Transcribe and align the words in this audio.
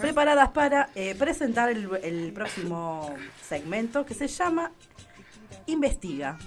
preparadas 0.00 0.50
para 0.50 0.90
eh, 0.94 1.14
presentar 1.14 1.70
el, 1.70 1.88
el 2.02 2.32
próximo 2.32 3.14
segmento 3.42 4.04
que 4.04 4.14
se 4.14 4.28
llama 4.28 4.72
Investiga. 5.66 6.38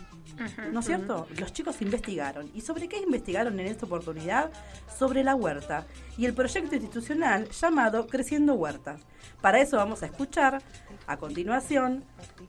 ¿No 0.71 0.79
es 0.79 0.85
cierto? 0.85 1.27
Los 1.39 1.53
chicos 1.53 1.81
investigaron. 1.81 2.49
¿Y 2.53 2.61
sobre 2.61 2.87
qué 2.87 2.97
investigaron 2.97 3.59
en 3.59 3.67
esta 3.67 3.85
oportunidad? 3.85 4.51
Sobre 4.97 5.23
la 5.23 5.35
huerta 5.35 5.85
y 6.17 6.25
el 6.25 6.33
proyecto 6.33 6.75
institucional 6.75 7.49
llamado 7.49 8.07
Creciendo 8.07 8.53
Huertas. 8.53 9.01
Para 9.41 9.59
eso 9.59 9.77
vamos 9.77 10.03
a 10.03 10.05
escuchar 10.05 10.61
a 11.05 11.17
continuación 11.17 12.03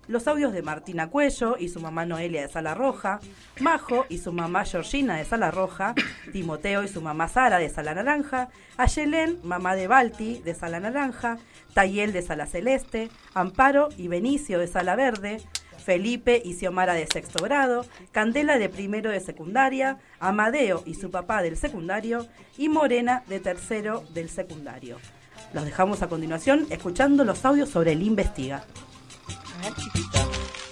los 0.06 0.28
audios 0.28 0.52
de 0.52 0.62
Martina 0.62 1.08
Cuello 1.08 1.56
y 1.58 1.68
su 1.68 1.80
mamá 1.80 2.04
Noelia 2.06 2.42
de 2.42 2.48
Sala 2.48 2.74
Roja, 2.74 3.20
Majo 3.60 4.06
y 4.08 4.18
su 4.18 4.32
mamá 4.32 4.64
Georgina 4.64 5.16
de 5.16 5.24
Sala 5.24 5.50
Roja, 5.50 5.94
Timoteo 6.32 6.84
y 6.84 6.88
su 6.88 7.00
mamá 7.00 7.28
Sara 7.28 7.58
de 7.58 7.68
Sala 7.68 7.94
Naranja, 7.94 8.48
Ayelén, 8.76 9.40
mamá 9.42 9.74
de 9.74 9.88
Balti 9.88 10.40
de 10.44 10.54
Sala 10.54 10.80
Naranja, 10.80 11.38
Tayel 11.72 12.12
de 12.12 12.22
Sala 12.22 12.46
Celeste, 12.46 13.10
Amparo 13.34 13.88
y 13.96 14.08
Benicio 14.08 14.58
de 14.58 14.68
Sala 14.68 14.94
Verde, 14.94 15.40
Felipe 15.78 16.40
y 16.44 16.54
Xiomara 16.54 16.94
de 16.94 17.06
sexto 17.06 17.42
grado, 17.44 17.84
Candela 18.12 18.58
de 18.58 18.68
primero 18.68 19.10
de 19.10 19.20
secundaria, 19.20 19.98
Amadeo 20.20 20.82
y 20.86 20.94
su 20.94 21.10
papá 21.10 21.42
del 21.42 21.56
secundario 21.56 22.26
y 22.56 22.68
Morena 22.68 23.22
de 23.28 23.40
tercero 23.40 24.04
del 24.14 24.28
secundario. 24.28 24.98
Los 25.52 25.64
dejamos 25.64 26.02
a 26.02 26.08
continuación 26.08 26.66
escuchando 26.70 27.24
los 27.24 27.44
audios 27.44 27.68
sobre 27.68 27.92
el 27.92 28.02
Investiga. 28.02 28.64
Escúchanos. 29.62 30.63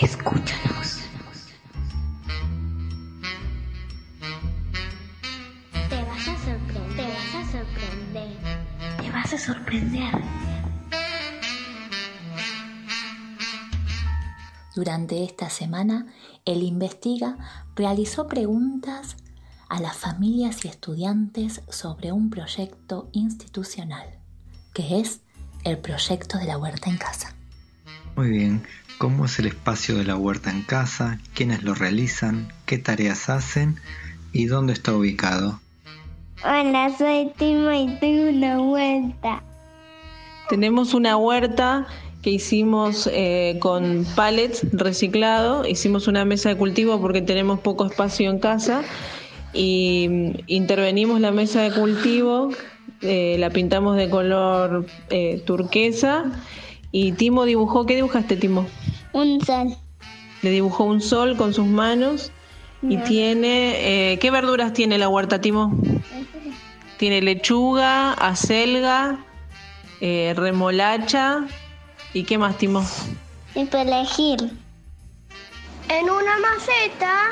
Escúchanos. 0.00 0.98
Te 5.88 6.02
vas 6.02 6.28
a 6.28 6.36
sorprender. 6.36 6.96
Te 6.96 7.02
vas 7.02 7.34
a 7.34 7.52
sorprender. 7.52 8.36
Te 9.00 9.10
vas 9.10 9.32
a 9.32 9.38
sorprender. 9.38 10.24
Durante 14.74 15.22
esta 15.22 15.48
semana, 15.48 16.06
el 16.44 16.64
Investiga 16.64 17.36
realizó 17.76 18.26
preguntas 18.26 19.16
a 19.68 19.80
las 19.80 19.96
familias 19.96 20.64
y 20.64 20.68
estudiantes 20.68 21.62
sobre 21.68 22.10
un 22.10 22.30
proyecto 22.30 23.08
institucional, 23.12 24.18
que 24.72 24.98
es 24.98 25.20
el 25.62 25.78
proyecto 25.78 26.38
de 26.38 26.46
la 26.46 26.58
huerta 26.58 26.90
en 26.90 26.98
casa. 26.98 27.36
Muy 28.16 28.30
bien, 28.30 28.62
¿cómo 28.98 29.24
es 29.24 29.38
el 29.38 29.46
espacio 29.46 29.96
de 29.96 30.04
la 30.04 30.16
huerta 30.16 30.50
en 30.50 30.62
casa? 30.62 31.18
¿Quiénes 31.34 31.62
lo 31.62 31.74
realizan? 31.74 32.52
¿Qué 32.66 32.78
tareas 32.78 33.28
hacen? 33.28 33.76
¿Y 34.32 34.46
dónde 34.46 34.72
está 34.72 34.94
ubicado? 34.94 35.60
Hola, 36.44 36.94
soy 36.96 37.30
Timo 37.36 37.72
y 37.72 37.96
tengo 38.00 38.28
una 38.28 38.60
huerta. 38.60 39.42
Tenemos 40.48 40.94
una 40.94 41.16
huerta 41.16 41.86
que 42.22 42.30
hicimos 42.30 43.08
eh, 43.12 43.56
con 43.60 44.06
pallets 44.16 44.66
reciclado, 44.72 45.66
hicimos 45.66 46.08
una 46.08 46.24
mesa 46.24 46.50
de 46.50 46.56
cultivo 46.56 47.00
porque 47.00 47.22
tenemos 47.22 47.60
poco 47.60 47.86
espacio 47.86 48.30
en 48.30 48.38
casa 48.38 48.82
y 49.52 50.06
mm, 50.08 50.30
intervenimos 50.46 51.20
la 51.20 51.32
mesa 51.32 51.62
de 51.62 51.70
cultivo, 51.70 52.50
eh, 53.02 53.36
la 53.38 53.50
pintamos 53.50 53.96
de 53.96 54.08
color 54.08 54.86
eh, 55.10 55.42
turquesa 55.46 56.24
y 56.92 57.12
Timo 57.12 57.44
dibujó, 57.44 57.86
¿qué 57.86 57.96
dibujaste 57.96 58.36
Timo? 58.36 58.66
Un 59.14 59.40
sol. 59.44 59.76
Le 60.42 60.50
dibujó 60.50 60.84
un 60.84 61.00
sol 61.00 61.36
con 61.36 61.54
sus 61.54 61.66
manos 61.66 62.32
y 62.82 62.98
tiene, 62.98 64.12
eh, 64.12 64.18
¿qué 64.18 64.30
verduras 64.30 64.72
tiene 64.72 64.98
la 64.98 65.08
huerta 65.08 65.40
Timo? 65.40 65.72
Tiene 66.98 67.22
lechuga, 67.22 68.12
acelga, 68.12 69.24
eh, 70.00 70.34
remolacha 70.36 71.46
y 72.12 72.24
qué 72.24 72.36
más 72.38 72.58
Timo? 72.58 72.84
Y 73.54 73.64
perejil. 73.64 74.58
En 75.88 76.10
una 76.10 76.38
maceta 76.40 77.30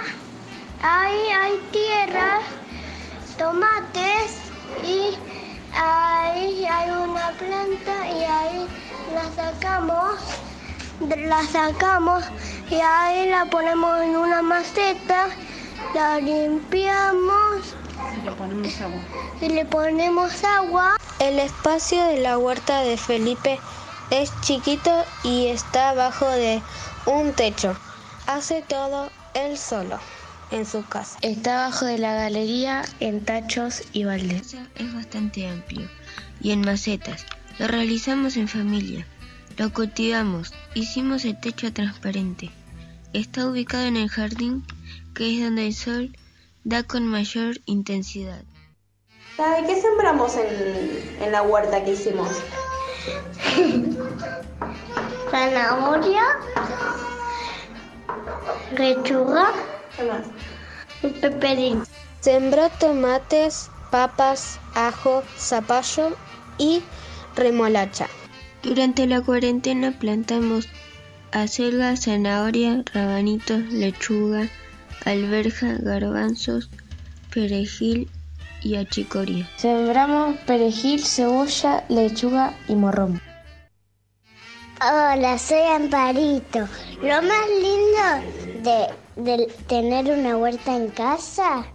ahí 0.83 1.19
hay 1.41 1.53
tierra, 1.73 2.39
tomates 3.37 4.39
y 4.87 5.17
ahí 5.75 6.65
hay 6.65 6.91
una 6.91 7.31
planta 7.33 8.09
y 8.09 8.23
ahí 8.23 8.67
la 9.15 9.25
sacamos, 9.35 10.21
la 11.09 11.43
sacamos 11.45 12.25
y 12.71 12.75
ahí 12.77 13.29
la 13.29 13.47
ponemos 13.47 14.01
en 14.03 14.17
una 14.17 14.43
maceta, 14.43 15.29
la 15.95 16.21
limpiamos 16.21 17.75
y 19.41 19.49
le 19.49 19.65
ponemos 19.65 20.45
agua. 20.45 20.97
El 21.19 21.39
espacio 21.39 22.05
de 22.07 22.21
la 22.21 22.39
huerta 22.39 22.83
de 22.83 22.97
Felipe 22.97 23.59
es 24.11 24.33
chiquito 24.41 25.05
y 25.25 25.47
está 25.47 25.91
abajo 25.91 26.27
de 26.27 26.63
un 27.07 27.33
techo. 27.33 27.77
Hace 28.27 28.63
todo 28.63 29.11
él 29.35 29.59
solo 29.59 29.99
en 30.51 30.67
su 30.67 30.85
casa. 30.87 31.19
Está 31.23 31.65
abajo 31.67 31.87
de 31.87 31.99
la 31.99 32.15
galería 32.15 32.85
en 33.01 33.25
tachos 33.25 33.83
y 33.93 34.05
baldes. 34.05 34.55
Es 34.77 34.95
bastante 34.95 35.49
amplio 35.49 35.89
y 36.41 36.53
en 36.53 36.61
macetas. 36.61 37.27
Lo 37.59 37.67
realizamos 37.67 38.37
en 38.37 38.49
familia. 38.49 39.07
Lo 39.59 39.73
cultivamos. 39.73 40.53
Hicimos 40.75 41.25
el 41.25 41.39
techo 41.39 41.73
transparente. 41.73 42.51
Está 43.13 43.47
ubicado 43.47 43.85
en 43.85 43.97
el 43.97 44.09
jardín, 44.09 44.65
que 45.15 45.37
es 45.37 45.45
donde 45.45 45.67
el 45.67 45.75
sol 45.75 46.17
da 46.65 46.83
con 46.83 47.07
mayor 47.07 47.57
intensidad. 47.67 48.43
¿Sabe 49.37 49.67
qué 49.67 49.81
sembramos 49.81 50.37
en, 50.37 51.23
en 51.23 51.33
la 51.33 51.43
huerta 51.43 51.85
que 51.85 51.93
hicimos? 51.93 52.29
Zanahoria, 55.31 56.23
lechuga 58.77 59.53
¿Qué 59.97 60.05
más? 60.05 60.27
y 61.03 61.09
peperín. 61.09 61.83
Sembró 62.21 62.69
tomates, 62.79 63.71
papas, 63.91 64.59
ajo, 64.75 65.23
zapallo 65.37 66.17
y 66.59 66.83
remolacha. 67.35 68.09
Durante 68.63 69.09
la 69.09 69.21
cuarentena 69.21 69.91
plantamos 69.91 70.69
acelga, 71.33 71.97
zanahoria, 71.97 72.85
rabanitos, 72.95 73.61
lechuga, 73.73 74.49
alberja, 75.05 75.79
garbanzos, 75.81 76.71
perejil 77.35 78.09
y 78.63 78.77
achicoria. 78.77 79.51
Sembramos 79.57 80.37
perejil, 80.47 81.05
cebolla, 81.05 81.85
lechuga 81.89 82.55
y 82.69 82.77
morrón. 82.77 83.21
Hola, 84.81 85.39
soy 85.39 85.63
Amparito. 85.75 86.69
Lo 87.03 87.23
más 87.23 87.47
lindo 87.61 88.63
de, 88.63 89.23
de 89.23 89.47
tener 89.67 90.07
una 90.17 90.37
huerta 90.37 90.77
en 90.77 90.89
casa 90.91 91.67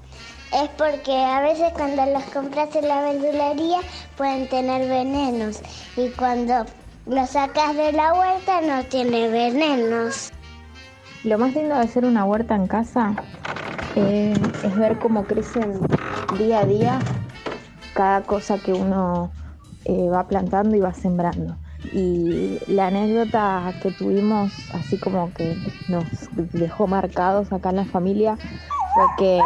es 0.53 0.69
porque 0.77 1.15
a 1.15 1.41
veces 1.41 1.71
cuando 1.73 2.05
los 2.05 2.23
compras 2.25 2.75
en 2.75 2.87
la 2.87 3.01
verdulería 3.01 3.79
pueden 4.15 4.47
tener 4.47 4.87
venenos 4.87 5.61
y 5.95 6.09
cuando 6.09 6.65
los 7.05 7.29
sacas 7.29 7.75
de 7.75 7.91
la 7.91 8.13
huerta 8.13 8.61
no 8.61 8.83
tiene 8.85 9.29
venenos. 9.29 10.29
Lo 11.23 11.37
más 11.37 11.53
lindo 11.53 11.75
de 11.75 11.81
hacer 11.81 12.05
una 12.05 12.25
huerta 12.25 12.55
en 12.55 12.67
casa 12.67 13.13
eh, 13.95 14.33
es 14.63 14.75
ver 14.75 14.97
cómo 14.99 15.25
crecen 15.25 15.79
día 16.37 16.59
a 16.59 16.65
día 16.65 16.99
cada 17.93 18.21
cosa 18.21 18.57
que 18.59 18.73
uno 18.73 19.31
eh, 19.85 20.09
va 20.09 20.27
plantando 20.27 20.75
y 20.75 20.79
va 20.79 20.93
sembrando. 20.93 21.57
Y 21.93 22.59
la 22.67 22.87
anécdota 22.87 23.73
que 23.81 23.91
tuvimos, 23.91 24.51
así 24.73 24.97
como 24.97 25.33
que 25.33 25.57
nos 25.87 26.03
dejó 26.53 26.87
marcados 26.87 27.51
acá 27.51 27.69
en 27.69 27.77
la 27.77 27.85
familia, 27.85 28.37
fue 28.93 29.05
que 29.17 29.41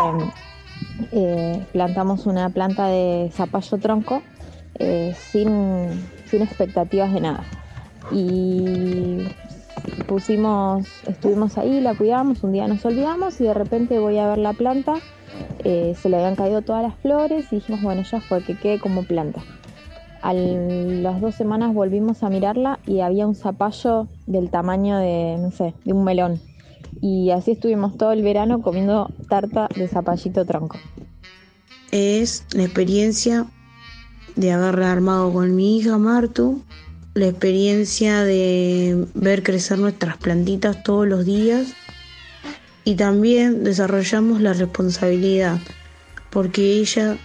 eh, 1.12 1.66
plantamos 1.72 2.26
una 2.26 2.50
planta 2.50 2.88
de 2.88 3.30
zapallo 3.34 3.78
tronco 3.78 4.22
eh, 4.76 5.14
sin, 5.18 5.90
sin 6.26 6.42
expectativas 6.42 7.14
de 7.14 7.22
nada. 7.22 7.44
Y 8.12 9.28
pusimos, 10.08 10.88
estuvimos 11.08 11.58
ahí, 11.58 11.82
la 11.82 11.96
cuidamos, 11.96 12.44
un 12.44 12.52
día 12.52 12.68
nos 12.68 12.84
olvidamos 12.86 13.40
y 13.42 13.46
de 13.46 13.54
repente 13.54 14.00
voy 14.00 14.18
a 14.18 14.28
ver 14.28 14.38
la 14.38 14.54
planta, 14.54 14.96
eh, 15.64 15.96
se 16.00 16.10
le 16.10 16.18
habían 16.18 16.36
caído 16.36 16.62
todas 16.62 16.84
las 16.84 16.96
flores 16.96 17.52
y 17.52 17.56
dijimos, 17.56 17.82
bueno, 17.82 18.04
ya 18.04 18.20
fue, 18.22 18.44
que 18.44 18.56
quede 18.58 18.80
como 18.80 19.04
planta. 19.04 19.42
A 20.22 20.34
las 20.34 21.20
dos 21.20 21.34
semanas 21.34 21.74
volvimos 21.74 22.22
a 22.24 22.30
mirarla 22.30 22.80
y 22.86 23.00
había 23.00 23.26
un 23.26 23.34
zapallo 23.34 24.08
del 24.28 24.52
tamaño 24.52 24.98
de, 24.98 25.38
no 25.40 25.52
sé, 25.52 25.74
de 25.84 25.94
un 25.94 26.04
melón. 26.04 26.40
Y 27.02 27.32
así 27.32 27.52
estuvimos 27.52 27.98
todo 27.98 28.12
el 28.12 28.22
verano 28.22 28.62
comiendo 28.62 29.12
tarta 29.30 29.68
de 29.76 29.88
zapallito 29.88 30.46
tronco. 30.46 30.78
Es 31.92 32.46
la 32.54 32.64
experiencia 32.64 33.46
de 34.36 34.52
haberla 34.52 34.92
armado 34.92 35.34
con 35.34 35.56
mi 35.56 35.78
hija 35.78 35.98
Martu, 35.98 36.64
la 37.14 37.28
experiencia 37.28 38.24
de 38.24 39.06
ver 39.14 39.44
crecer 39.44 39.80
nuestras 39.80 40.18
plantitas 40.18 40.84
todos 40.84 41.08
los 41.08 41.26
días 41.26 41.74
y 42.86 42.96
también 42.96 43.64
desarrollamos 43.64 44.42
la 44.42 44.54
responsabilidad 44.54 45.60
porque 46.32 46.80
ella 46.80 47.18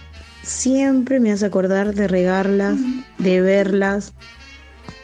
siempre 0.43 1.19
me 1.19 1.31
hace 1.31 1.45
acordar 1.45 1.95
de 1.95 2.07
regarlas, 2.07 2.77
de 3.17 3.41
verlas. 3.41 4.13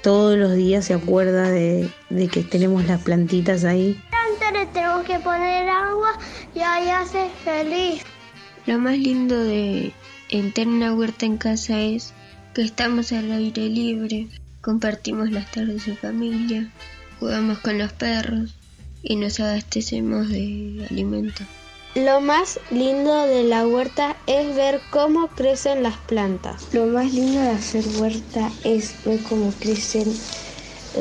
Todos 0.03 0.37
los 0.37 0.53
días 0.53 0.85
se 0.85 0.93
acuerda 0.93 1.49
de, 1.49 1.89
que 2.31 2.43
tenemos 2.43 2.85
las 2.85 3.01
plantitas 3.01 3.63
ahí. 3.63 3.99
Le 4.63 4.69
tenemos 4.69 5.03
que 5.03 5.19
poner 5.19 5.67
agua 5.67 6.17
y 6.55 6.59
ahí 6.59 6.87
hace 6.87 7.29
feliz. 7.43 8.01
Lo 8.65 8.79
más 8.79 8.97
lindo 8.97 9.43
de 9.43 9.91
tener 10.29 10.69
una 10.69 10.93
huerta 10.93 11.25
en 11.25 11.35
casa 11.35 11.81
es 11.81 12.13
que 12.53 12.61
estamos 12.61 13.11
al 13.11 13.29
aire 13.33 13.67
libre, 13.67 14.29
compartimos 14.61 15.31
las 15.31 15.51
tardes 15.51 15.85
en 15.89 15.97
familia, 15.97 16.71
jugamos 17.19 17.57
con 17.57 17.77
los 17.77 17.91
perros 17.91 18.55
y 19.01 19.17
nos 19.17 19.41
abastecemos 19.41 20.29
de 20.29 20.87
alimento. 20.89 21.43
Lo 21.95 22.21
más 22.21 22.57
lindo 22.71 23.25
de 23.25 23.43
la 23.43 23.67
huerta 23.67 24.15
es 24.27 24.55
ver 24.55 24.79
cómo 24.91 25.27
crecen 25.27 25.83
las 25.83 25.97
plantas. 25.97 26.73
Lo 26.73 26.85
más 26.85 27.11
lindo 27.11 27.41
de 27.41 27.49
hacer 27.49 27.83
huerta 27.99 28.49
es 28.63 28.95
ver 29.03 29.19
cómo 29.23 29.51
crecen 29.59 30.07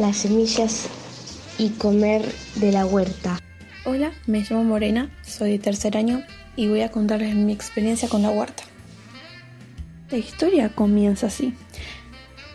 las 0.00 0.16
semillas 0.16 0.88
y 1.58 1.68
comer 1.68 2.24
de 2.56 2.72
la 2.72 2.86
huerta. 2.86 3.38
Hola, 3.84 4.12
me 4.28 4.44
llamo 4.48 4.62
Morena, 4.62 5.10
soy 5.22 5.50
de 5.50 5.58
tercer 5.58 5.96
año 5.96 6.22
y 6.54 6.68
voy 6.68 6.82
a 6.82 6.92
contarles 6.92 7.34
mi 7.34 7.52
experiencia 7.52 8.08
con 8.08 8.22
la 8.22 8.30
huerta. 8.30 8.62
La 10.08 10.18
historia 10.18 10.68
comienza 10.68 11.26
así. 11.26 11.52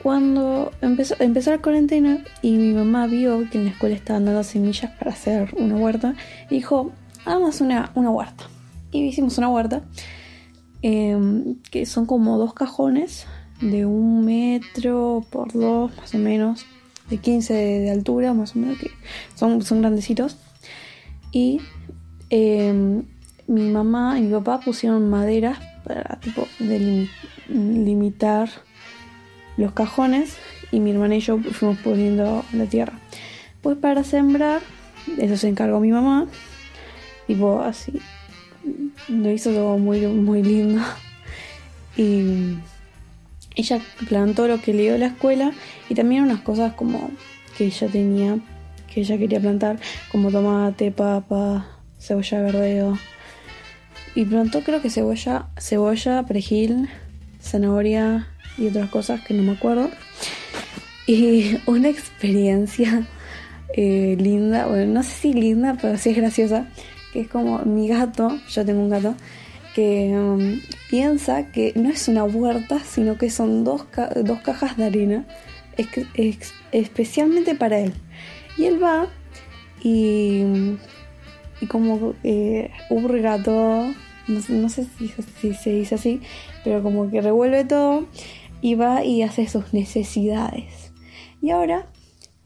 Cuando 0.02 0.72
empezó, 0.80 1.16
empezó 1.20 1.52
la 1.52 1.58
cuarentena 1.58 2.24
y 2.42 2.52
mi 2.52 2.74
mamá 2.74 3.08
vio 3.08 3.46
que 3.50 3.58
en 3.58 3.66
la 3.66 3.72
escuela 3.72 3.94
estaban 3.94 4.24
dando 4.24 4.42
semillas 4.46 4.90
para 4.98 5.12
hacer 5.12 5.54
una 5.58 5.76
huerta, 5.76 6.16
dijo, 6.50 6.94
hagamos 7.26 7.60
una, 7.60 7.92
una 7.96 8.10
huerta. 8.10 8.46
Y 8.94 9.04
hicimos 9.04 9.38
una 9.38 9.50
huerta 9.50 9.82
em, 10.82 11.56
que 11.72 11.86
son 11.86 12.06
como 12.06 12.38
dos 12.38 12.54
cajones 12.54 13.28
de 13.60 13.86
un 13.86 14.24
metro 14.24 15.26
por 15.30 15.52
dos, 15.52 15.92
más 15.98 16.16
o 16.16 16.20
menos, 16.20 16.66
de 17.10 17.18
15 17.18 17.54
de, 17.54 17.92
altura, 17.92 18.34
más 18.34 18.56
o 18.56 18.60
menos, 18.60 18.78
que 18.78 18.92
son, 19.36 19.62
son 19.62 19.82
grandecitos. 19.82 20.38
Y 21.38 21.62
em, 22.32 23.04
mi 23.46 23.70
mamá 23.70 24.18
y 24.18 24.24
mi 24.24 24.32
papá 24.32 24.60
pusieron 24.60 25.08
maderas 25.08 25.60
para 25.84 26.20
tipo 26.20 26.48
limitar 27.48 28.50
los 29.56 29.72
cajones 29.74 30.36
y 30.72 30.80
mi 30.80 30.90
hermana 30.92 31.16
y 31.16 31.20
yo 31.20 31.38
fuimos 31.38 31.78
poniendo 31.78 32.44
la 32.54 32.66
tierra. 32.66 33.00
Pues 33.62 33.78
para 33.78 34.04
sembrar, 34.04 34.62
eso 35.20 35.38
se 35.38 35.48
encargó 35.48 35.80
mi 35.80 35.92
mamá 35.92 36.28
Tipo 37.28 37.62
así. 37.62 37.94
Lo 39.08 39.30
hizo 39.30 39.52
todo 39.52 39.78
muy, 39.78 40.08
muy 40.08 40.42
lindo. 40.42 40.82
Y 42.00 42.58
ella 43.56 43.82
plantó 44.08 44.48
lo 44.48 44.62
que 44.62 44.72
le 44.72 44.84
dio 44.84 44.98
la 45.00 45.08
escuela 45.08 45.52
y 45.90 45.96
también 45.96 46.22
unas 46.22 46.42
cosas 46.42 46.74
como 46.74 47.10
que 47.58 47.66
ella 47.66 47.88
tenía, 47.88 48.38
que 48.98 49.02
ella 49.02 49.20
quería 49.20 49.40
plantar, 49.40 49.78
como 50.12 50.32
tomate, 50.32 50.90
papa, 50.90 51.68
cebolla 52.00 52.42
verdeo. 52.42 52.98
Y 54.16 54.26
plantó 54.26 54.64
creo 54.64 54.82
que 54.82 54.90
cebolla, 54.90 55.50
cebolla, 55.60 56.24
perejil, 56.24 56.90
zanahoria 57.40 58.28
y 58.58 58.66
otras 58.66 58.90
cosas 58.90 59.22
que 59.22 59.36
no 59.36 59.44
me 59.44 59.52
acuerdo. 59.52 59.92
Y 61.06 61.60
una 61.68 61.90
experiencia 61.90 63.08
eh, 63.76 64.18
linda, 64.20 64.66
bueno, 64.66 64.92
no 64.92 65.04
sé 65.04 65.12
si 65.12 65.34
linda, 65.34 65.78
pero 65.80 65.96
sí 66.00 66.10
es 66.10 66.18
graciosa, 66.18 66.68
que 67.14 67.22
es 67.22 67.28
como 67.28 67.60
mi 67.60 67.88
gato, 67.88 68.40
yo 68.50 68.66
tengo 68.66 68.82
un 68.82 68.90
gato, 68.90 69.14
que 69.76 70.10
um, 70.18 70.60
piensa 70.90 71.52
que 71.52 71.74
no 71.76 71.92
es 71.92 72.08
una 72.08 72.24
huerta, 72.24 72.80
sino 72.80 73.16
que 73.20 73.30
son 73.30 73.64
dos, 73.64 73.86
dos 74.24 74.40
cajas 74.40 74.76
de 74.76 74.86
arena 74.86 75.26
especialmente 76.72 77.54
para 77.54 77.78
él. 77.78 77.94
Y 78.58 78.66
él 78.66 78.82
va 78.82 79.08
y, 79.82 80.44
y 81.62 81.68
como 81.68 82.14
eh, 82.24 82.72
hurga 82.90 83.42
todo, 83.42 83.94
no, 84.28 84.70
sé 84.70 84.88
si, 84.98 85.14
si, 85.40 85.54
se 85.54 85.70
dice 85.72 85.96
así, 85.96 86.22
pero 86.64 86.84
como 86.84 87.10
que 87.10 87.22
revuelve 87.22 87.64
todo 87.66 88.06
y 88.62 88.76
va 88.76 89.04
y 89.04 89.22
hace 89.22 89.48
sus 89.48 89.74
necesidades. 89.74 90.92
Y 91.42 91.52
ahora 91.52 91.88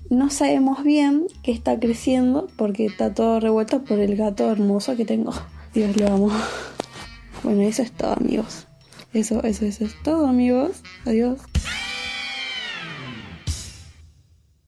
no 0.09 0.29
sabemos 0.29 0.83
bien 0.83 1.27
qué 1.43 1.51
está 1.51 1.79
creciendo 1.79 2.47
porque 2.57 2.85
está 2.85 3.13
todo 3.13 3.39
revuelto 3.39 3.83
por 3.83 3.99
el 3.99 4.15
gato 4.15 4.51
hermoso 4.51 4.95
que 4.97 5.05
tengo. 5.05 5.33
Dios 5.73 5.95
lo 5.95 6.07
amo. 6.07 6.31
Bueno, 7.43 7.61
eso 7.61 7.81
es 7.81 7.91
todo, 7.91 8.13
amigos. 8.13 8.67
Eso, 9.13 9.43
eso, 9.43 9.65
eso 9.65 9.85
es 9.85 9.95
todo, 10.03 10.27
amigos. 10.27 10.83
Adiós. 11.05 11.39